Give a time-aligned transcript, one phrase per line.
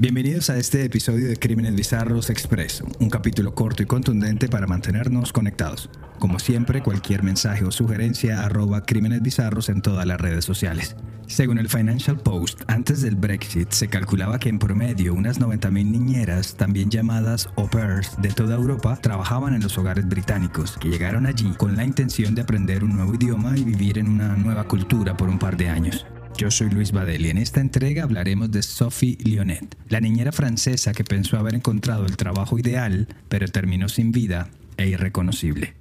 [0.00, 5.30] Bienvenidos a este episodio de Crímenes Bizarros Express, un capítulo corto y contundente para mantenernos
[5.30, 5.90] conectados.
[6.18, 10.96] Como siempre, cualquier mensaje o sugerencia arroba Crímenes Bizarros en todas las redes sociales.
[11.26, 16.56] Según el Financial Post, antes del Brexit se calculaba que en promedio unas 90.000 niñeras,
[16.56, 21.50] también llamadas au pairs, de toda Europa trabajaban en los hogares británicos, que llegaron allí
[21.58, 25.28] con la intención de aprender un nuevo idioma y vivir en una nueva cultura por
[25.28, 26.06] un par de años.
[26.40, 30.94] Yo soy Luis Badel y en esta entrega hablaremos de Sophie Lionet, la niñera francesa
[30.94, 34.48] que pensó haber encontrado el trabajo ideal, pero terminó sin vida
[34.78, 35.76] e irreconocible.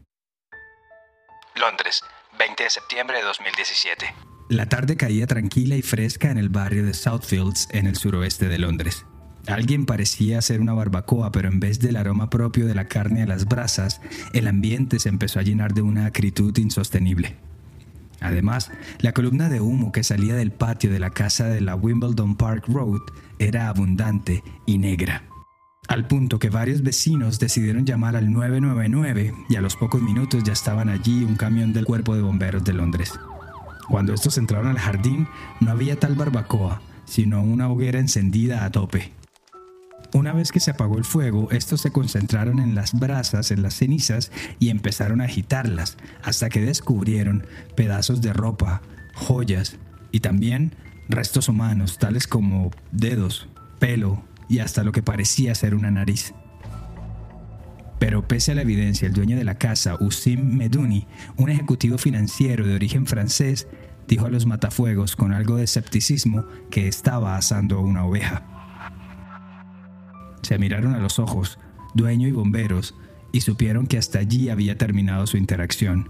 [1.55, 2.01] Londres,
[2.37, 4.05] 20 de septiembre de 2017.
[4.49, 8.59] La tarde caía tranquila y fresca en el barrio de Southfields, en el suroeste de
[8.59, 9.05] Londres.
[9.47, 13.27] Alguien parecía hacer una barbacoa, pero en vez del aroma propio de la carne a
[13.27, 14.01] las brasas,
[14.33, 17.37] el ambiente se empezó a llenar de una acritud insostenible.
[18.29, 22.35] Además, la columna de humo que salía del patio de la casa de la Wimbledon
[22.35, 23.01] Park Road
[23.39, 25.23] era abundante y negra.
[25.87, 30.53] Al punto que varios vecinos decidieron llamar al 999 y a los pocos minutos ya
[30.53, 33.19] estaban allí un camión del cuerpo de bomberos de Londres.
[33.89, 35.27] Cuando estos entraron al jardín
[35.59, 39.11] no había tal barbacoa, sino una hoguera encendida a tope.
[40.13, 43.75] Una vez que se apagó el fuego, estos se concentraron en las brasas, en las
[43.75, 48.81] cenizas, y empezaron a agitarlas, hasta que descubrieron pedazos de ropa,
[49.13, 49.77] joyas
[50.11, 50.75] y también
[51.09, 56.33] restos humanos, tales como dedos, pelo y hasta lo que parecía ser una nariz.
[57.99, 61.05] Pero pese a la evidencia, el dueño de la casa, Usim Meduni,
[61.37, 63.67] un ejecutivo financiero de origen francés,
[64.07, 68.58] dijo a los matafuegos con algo de escepticismo que estaba asando una oveja.
[70.49, 71.59] Se miraron a los ojos,
[71.93, 72.95] dueño y bomberos,
[73.31, 76.09] y supieron que hasta allí había terminado su interacción.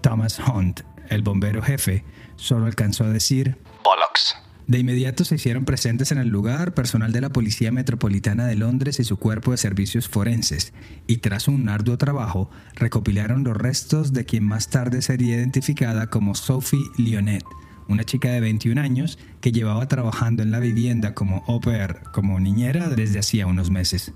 [0.00, 2.02] Thomas Hunt, el bombero jefe,
[2.34, 4.34] solo alcanzó a decir Bollocks.
[4.66, 8.98] De inmediato se hicieron presentes en el lugar personal de la Policía Metropolitana de Londres
[8.98, 10.72] y su cuerpo de servicios forenses,
[11.06, 16.34] y tras un arduo trabajo recopilaron los restos de quien más tarde sería identificada como
[16.34, 17.44] Sophie Lionet,
[17.90, 22.38] una chica de 21 años que llevaba trabajando en la vivienda como au pair, como
[22.40, 24.12] niñera, desde hacía unos meses.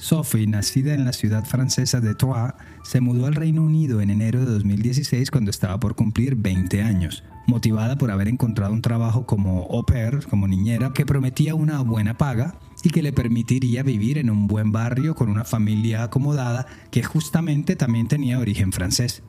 [0.00, 4.40] Sophie, nacida en la ciudad francesa de Troyes, se mudó al Reino Unido en enero
[4.40, 9.68] de 2016 cuando estaba por cumplir 20 años, motivada por haber encontrado un trabajo como
[9.70, 14.30] au pair, como niñera, que prometía una buena paga y que le permitiría vivir en
[14.30, 19.22] un buen barrio con una familia acomodada que justamente también tenía origen francés.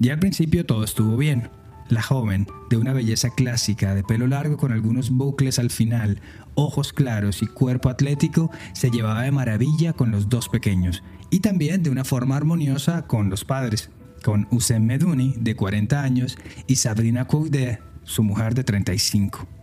[0.00, 1.48] Y al principio todo estuvo bien,
[1.92, 6.20] la joven, de una belleza clásica, de pelo largo con algunos bucles al final,
[6.54, 11.82] ojos claros y cuerpo atlético, se llevaba de maravilla con los dos pequeños y también
[11.82, 13.90] de una forma armoniosa con los padres,
[14.22, 19.61] con Usem Meduni, de 40 años, y Sabrina Coudet, su mujer de 35.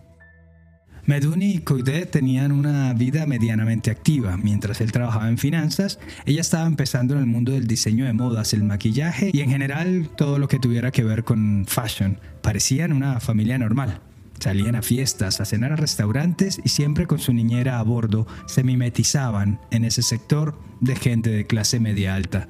[1.09, 4.37] Meduni y Coidet tenían una vida medianamente activa.
[4.37, 5.97] Mientras él trabajaba en finanzas,
[6.27, 10.11] ella estaba empezando en el mundo del diseño de modas, el maquillaje y en general
[10.15, 12.19] todo lo que tuviera que ver con fashion.
[12.43, 14.01] Parecían una familia normal.
[14.39, 18.63] Salían a fiestas, a cenar a restaurantes y siempre con su niñera a bordo se
[18.63, 22.49] mimetizaban en ese sector de gente de clase media alta.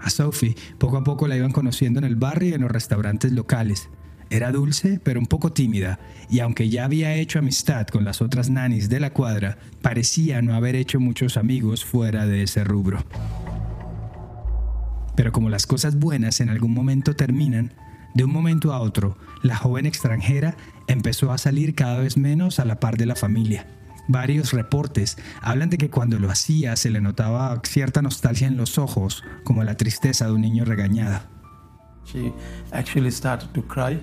[0.00, 3.32] A Sophie poco a poco la iban conociendo en el barrio y en los restaurantes
[3.32, 3.88] locales.
[4.28, 8.50] Era dulce, pero un poco tímida, y aunque ya había hecho amistad con las otras
[8.50, 13.04] nanis de la cuadra, parecía no haber hecho muchos amigos fuera de ese rubro.
[15.14, 17.72] Pero como las cosas buenas en algún momento terminan,
[18.14, 20.56] de un momento a otro, la joven extranjera
[20.88, 23.66] empezó a salir cada vez menos a la par de la familia.
[24.08, 28.78] Varios reportes hablan de que cuando lo hacía se le notaba cierta nostalgia en los
[28.78, 31.20] ojos, como la tristeza de un niño regañado.
[32.04, 32.32] She
[32.70, 34.00] actually started to cry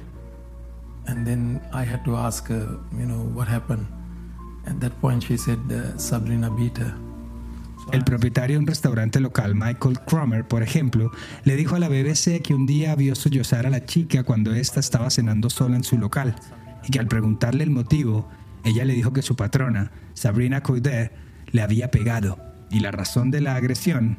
[1.07, 3.85] and then I had to ask her, you know, what happened.
[4.65, 6.93] At that point she said uh, Sabrina beat her.
[7.91, 11.11] El propietario de un restaurante local, Michael Cromer, por ejemplo,
[11.43, 14.79] le dijo a la BBC que un día vio sollozar a la chica cuando ésta
[14.79, 16.33] estaba cenando sola en su local
[16.87, 18.29] y que al preguntarle el motivo,
[18.63, 21.11] ella le dijo que su patrona, Sabrina Coudet,
[21.51, 22.39] le había pegado
[22.71, 24.17] y la razón de la agresión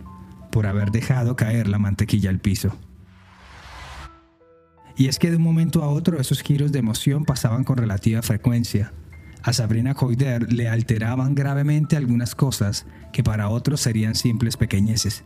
[0.50, 2.76] por haber dejado caer la mantequilla al piso.
[4.96, 8.22] Y es que de un momento a otro esos giros de emoción pasaban con relativa
[8.22, 8.92] frecuencia.
[9.42, 15.24] A Sabrina Coider le alteraban gravemente algunas cosas que para otros serían simples pequeñeces.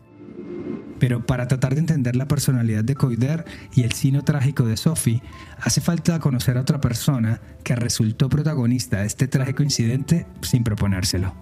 [0.99, 3.45] Pero para tratar de entender la personalidad de Coider
[3.75, 5.23] y el sino trágico de Sophie,
[5.61, 11.33] hace falta conocer a otra persona que resultó protagonista de este trágico incidente sin proponérselo.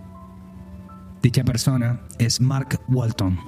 [1.23, 3.39] Dicha persona es Mark Walton,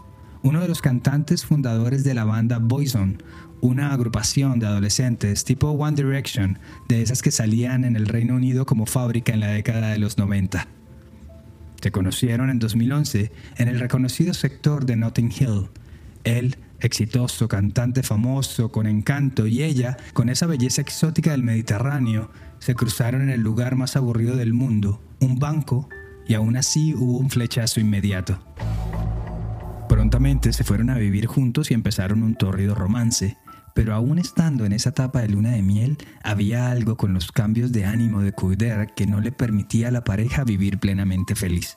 [0.42, 3.18] uno de los cantantes fundadores de la banda Boyzone,
[3.60, 6.58] una agrupación de adolescentes tipo One Direction,
[6.88, 10.18] de esas que salían en el Reino Unido como fábrica en la década de los
[10.18, 10.66] 90.
[11.80, 15.68] Se conocieron en 2011 en el reconocido sector de Notting Hill.
[16.24, 22.74] Él, exitoso, cantante famoso, con encanto, y ella, con esa belleza exótica del Mediterráneo, se
[22.74, 25.88] cruzaron en el lugar más aburrido del mundo, un banco,
[26.26, 28.38] y aún así hubo un flechazo inmediato.
[29.88, 33.38] Prontamente se fueron a vivir juntos y empezaron un tórrido romance,
[33.78, 37.70] pero aún estando en esa etapa de luna de miel, había algo con los cambios
[37.70, 41.76] de ánimo de Couder que no le permitía a la pareja vivir plenamente feliz.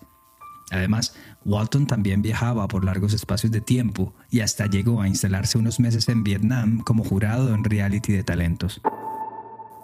[0.71, 1.15] Además,
[1.45, 6.09] Walton también viajaba por largos espacios de tiempo y hasta llegó a instalarse unos meses
[6.09, 8.81] en Vietnam como jurado en reality de talentos.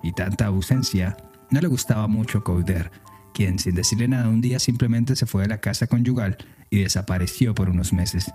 [0.01, 1.17] Y tanta ausencia
[1.51, 2.89] no le gustaba mucho a Couder,
[3.31, 6.35] quien sin decirle nada un día simplemente se fue de la casa conyugal
[6.71, 8.33] y desapareció por unos meses.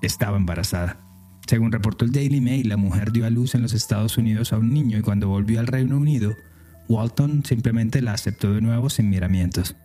[0.00, 1.03] Estaba embarazada.
[1.46, 4.58] Según reportó el Daily Mail, la mujer dio a luz en los Estados Unidos a
[4.58, 6.36] un niño y cuando volvió al Reino Unido,
[6.88, 9.76] Walton simplemente la aceptó de nuevo sin miramientos.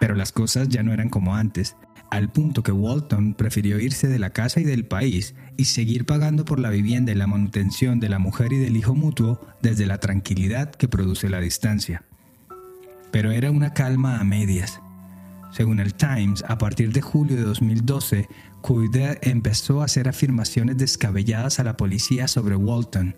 [0.00, 1.76] Pero las cosas ya no eran como antes,
[2.10, 6.44] al punto que Walton prefirió irse de la casa y del país y seguir pagando
[6.44, 9.98] por la vivienda y la manutención de la mujer y del hijo mutuo desde la
[9.98, 12.04] tranquilidad que produce la distancia.
[13.10, 14.80] Pero era una calma a medias.
[15.52, 18.28] Según el Times, a partir de julio de 2012,
[18.62, 23.16] Couder empezó a hacer afirmaciones descabelladas a la policía sobre Walton,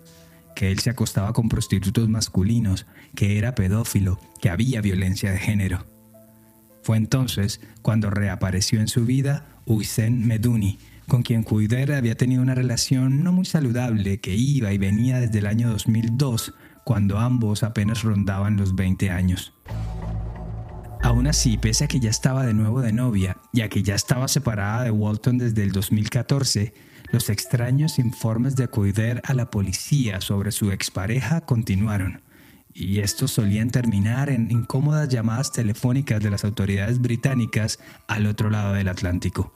[0.55, 2.85] que él se acostaba con prostitutos masculinos,
[3.15, 5.85] que era pedófilo, que había violencia de género.
[6.83, 12.55] Fue entonces cuando reapareció en su vida Hussein Meduni, con quien Couder había tenido una
[12.55, 16.53] relación no muy saludable que iba y venía desde el año 2002,
[16.85, 19.53] cuando ambos apenas rondaban los 20 años.
[21.01, 23.95] Aún así, pese a que ya estaba de nuevo de novia y a que ya
[23.95, 26.73] estaba separada de Walton desde el 2014,
[27.11, 32.21] los extraños informes de acudir a la policía sobre su expareja continuaron,
[32.73, 38.73] y estos solían terminar en incómodas llamadas telefónicas de las autoridades británicas al otro lado
[38.73, 39.55] del Atlántico.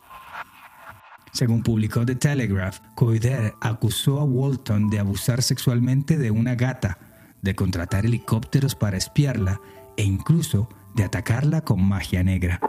[1.34, 7.00] Según publicó The Telegraph, Coider acusó a Walton de abusar sexualmente de una gata,
[7.42, 9.60] de contratar helicópteros para espiarla
[9.98, 12.60] e incluso de atacarla con magia negra.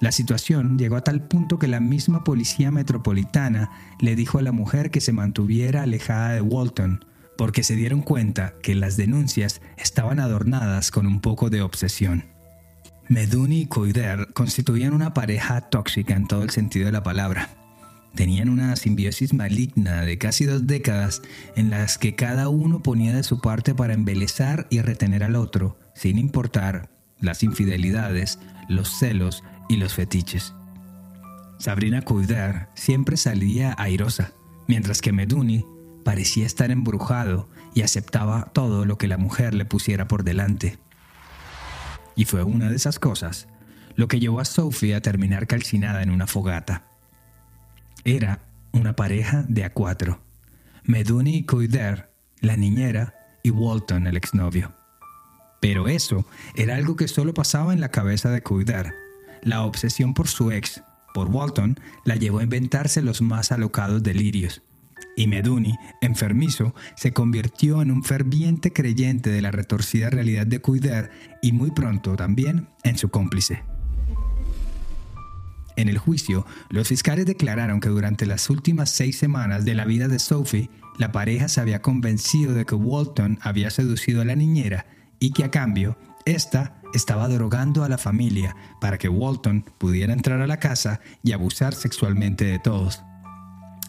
[0.00, 4.52] La situación llegó a tal punto que la misma policía metropolitana le dijo a la
[4.52, 7.04] mujer que se mantuviera alejada de Walton,
[7.38, 12.26] porque se dieron cuenta que las denuncias estaban adornadas con un poco de obsesión.
[13.08, 17.50] Meduni y Coider constituían una pareja tóxica en todo el sentido de la palabra.
[18.14, 21.20] Tenían una simbiosis maligna de casi dos décadas
[21.56, 25.78] en las que cada uno ponía de su parte para embelezar y retener al otro,
[25.94, 26.88] sin importar
[27.20, 28.38] las infidelidades,
[28.68, 30.54] los celos y los fetiches.
[31.58, 34.32] Sabrina Couder siempre salía airosa,
[34.66, 35.64] mientras que Meduni
[36.04, 40.78] parecía estar embrujado y aceptaba todo lo que la mujer le pusiera por delante.
[42.16, 43.48] Y fue una de esas cosas
[43.96, 46.84] lo que llevó a Sophie a terminar calcinada en una fogata.
[48.04, 48.40] Era
[48.72, 50.20] una pareja de a cuatro.
[50.82, 51.46] Meduni y
[52.40, 54.74] la niñera, y Walton, el exnovio.
[55.64, 58.92] Pero eso era algo que solo pasaba en la cabeza de Cuidar.
[59.40, 60.82] La obsesión por su ex,
[61.14, 64.60] por Walton, la llevó a inventarse los más alocados delirios.
[65.16, 71.10] Y Meduni, enfermizo, se convirtió en un ferviente creyente de la retorcida realidad de Cuidar
[71.40, 73.62] y muy pronto también en su cómplice.
[75.76, 80.08] En el juicio, los fiscales declararon que durante las últimas seis semanas de la vida
[80.08, 84.84] de Sophie, la pareja se había convencido de que Walton había seducido a la niñera
[85.24, 90.42] y que a cambio, esta estaba drogando a la familia para que Walton pudiera entrar
[90.42, 93.00] a la casa y abusar sexualmente de todos.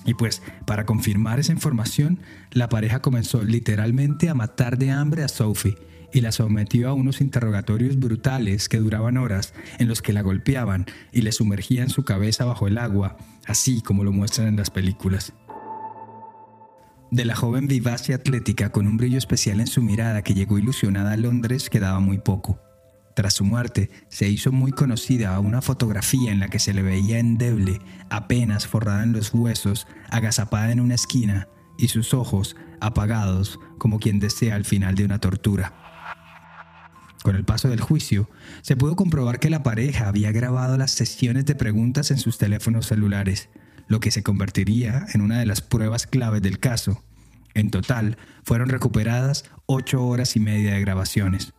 [0.06, 5.28] Y pues, para confirmar esa información, la pareja comenzó literalmente a matar de hambre a
[5.28, 5.76] Sophie
[6.14, 10.86] y la sometió a unos interrogatorios brutales que duraban horas en los que la golpeaban
[11.12, 15.34] y le sumergían su cabeza bajo el agua, así como lo muestran en las películas.
[17.16, 20.60] De la joven vivaz y atlética con un brillo especial en su mirada que llegó
[20.60, 22.60] ilusionada a Londres quedaba muy poco.
[23.16, 27.18] Tras su muerte, se hizo muy conocida una fotografía en la que se le veía
[27.18, 27.80] endeble,
[28.10, 34.20] apenas forrada en los huesos, agazapada en una esquina, y sus ojos apagados como quien
[34.20, 35.74] desea el final de una tortura.
[37.24, 38.30] Con el paso del juicio,
[38.62, 42.88] se pudo comprobar que la pareja había grabado las sesiones de preguntas en sus teléfonos
[42.88, 43.48] celulares,
[43.88, 47.04] lo que se convertiría en una de las pruebas claves del caso.
[47.54, 51.54] En total, fueron recuperadas ocho horas y media de grabaciones.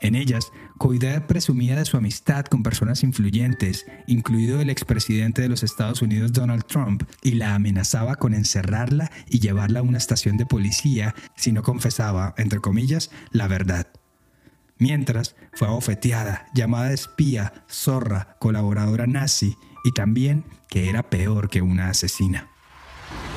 [0.00, 5.62] En ellas, Coider presumía de su amistad con personas influyentes, incluido el expresidente de los
[5.62, 10.46] Estados Unidos Donald Trump, y la amenazaba con encerrarla y llevarla a una estación de
[10.46, 13.86] policía si no confesaba, entre comillas, la verdad.
[14.78, 21.90] Mientras, fue abofeteada, llamada espía, zorra, colaboradora nazi y también que era peor que una
[21.90, 22.48] asesina.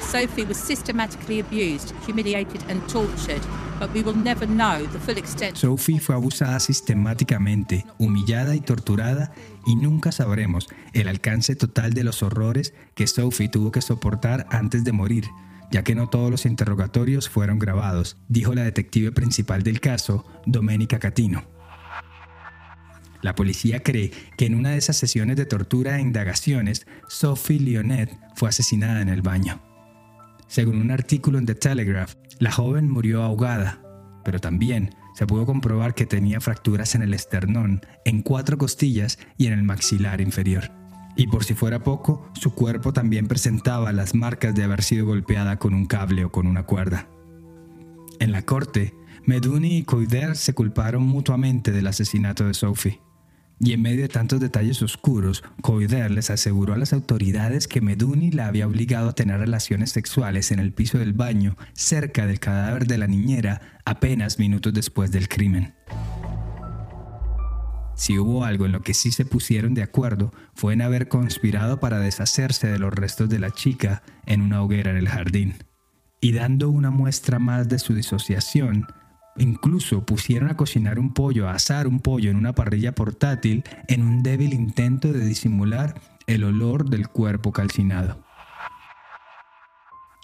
[0.09, 3.41] Sophie was systematically abused, humiliated and tortured,
[3.77, 5.57] but we will never know the full extent.
[5.57, 9.33] Sophie fue abusada sistemáticamente, humillada y torturada
[9.65, 14.85] y nunca sabremos el alcance total de los horrores que Sophie tuvo que soportar antes
[14.85, 15.25] de morir,
[15.71, 20.99] ya que no todos los interrogatorios fueron grabados, dijo la detective principal del caso, Domenica
[20.99, 21.56] Catino.
[23.21, 28.17] La policía cree que en una de esas sesiones de tortura e indagaciones, Sophie Leonet
[28.35, 29.61] fue asesinada en el baño.
[30.47, 33.81] Según un artículo en The Telegraph, la joven murió ahogada,
[34.23, 39.47] pero también se pudo comprobar que tenía fracturas en el esternón, en cuatro costillas y
[39.47, 40.71] en el maxilar inferior.
[41.15, 45.57] Y por si fuera poco, su cuerpo también presentaba las marcas de haber sido golpeada
[45.57, 47.09] con un cable o con una cuerda.
[48.19, 48.93] En la corte,
[49.25, 53.01] Meduni y Coider se culparon mutuamente del asesinato de Sophie.
[53.59, 58.31] Y en medio de tantos detalles oscuros, Coider les aseguró a las autoridades que Meduni
[58.31, 62.85] la había obligado a tener relaciones sexuales en el piso del baño, cerca del cadáver
[62.85, 65.73] de la niñera, apenas minutos después del crimen.
[67.95, 71.79] Si hubo algo en lo que sí se pusieron de acuerdo, fue en haber conspirado
[71.79, 75.55] para deshacerse de los restos de la chica en una hoguera en el jardín.
[76.21, 78.85] Y dando una muestra más de su disociación,
[79.39, 84.01] Incluso pusieron a cocinar un pollo, a asar un pollo en una parrilla portátil en
[84.01, 88.23] un débil intento de disimular el olor del cuerpo calcinado.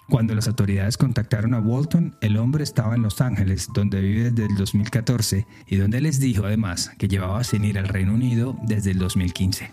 [0.08, 4.50] Cuando las autoridades contactaron a Walton, el hombre estaba en Los Ángeles, donde vive desde
[4.50, 8.90] el 2014 y donde les dijo además que llevaba sin ir al Reino Unido desde
[8.90, 9.70] el 2015.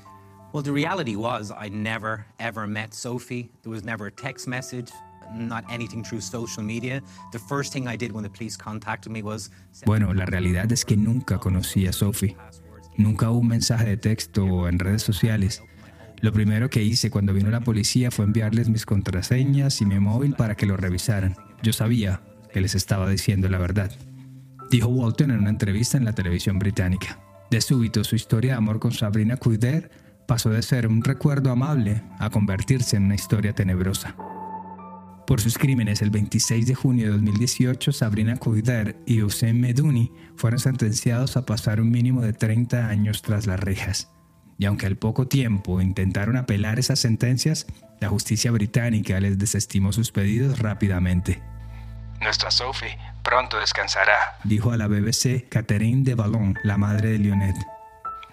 [0.53, 3.51] Well, the reality was I never ever met Sophie.
[3.61, 4.91] There was never a text message.
[9.85, 12.37] Bueno, la realidad es que nunca conocí a Sophie.
[12.97, 15.63] Nunca hubo un mensaje de texto o en redes sociales.
[16.21, 20.35] Lo primero que hice cuando vino la policía fue enviarles mis contraseñas y mi móvil
[20.35, 21.35] para que lo revisaran.
[21.63, 22.21] Yo sabía
[22.53, 23.91] que les estaba diciendo la verdad.
[24.69, 27.19] Dijo Walton en una entrevista en la televisión británica.
[27.49, 29.91] De súbito, su historia de amor con Sabrina Cuider
[30.27, 34.15] pasó de ser un recuerdo amable a convertirse en una historia tenebrosa.
[35.25, 40.59] Por sus crímenes, el 26 de junio de 2018, Sabrina Couder y Hussein Meduni fueron
[40.59, 44.09] sentenciados a pasar un mínimo de 30 años tras las rejas.
[44.57, 47.65] Y aunque al poco tiempo intentaron apelar esas sentencias,
[47.99, 51.41] la justicia británica les desestimó sus pedidos rápidamente.
[52.19, 57.55] Nuestra Sophie pronto descansará, dijo a la BBC Catherine de Ballon, la madre de Lionel.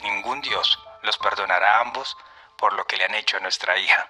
[0.03, 2.17] Ningún Dios los perdonará a ambos
[2.59, 4.07] por lo que le han hecho a nuestra hija.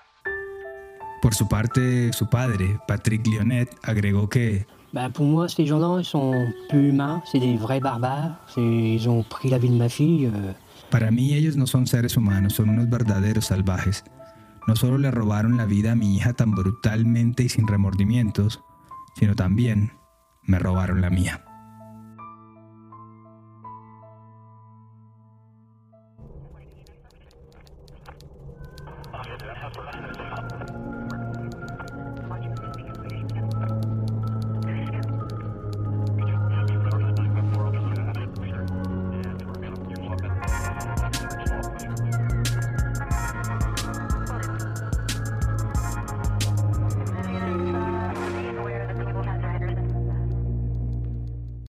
[1.28, 6.04] Por su parte, su padre, Patrick Lionet, agregó que bah, pour moi, ces gens-là, ils
[6.06, 6.32] sont
[6.70, 10.24] plus humains, c'est des vrais barbares, ils ont pris la vie de ma fille.
[10.24, 10.54] Euh.
[10.90, 14.04] Para mí ellos no son seres humanos, son unos verdaderos salvajes.
[14.66, 18.62] No solo le robaron la vida a mi hija tan brutalmente y sin remordimientos,
[19.18, 19.92] sino también
[20.44, 21.44] me robaron la mía.